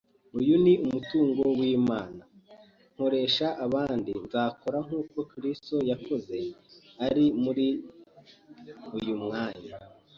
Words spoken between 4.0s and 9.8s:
nzakora nk’uko Kristo yagakoze ari muri uyu mwanya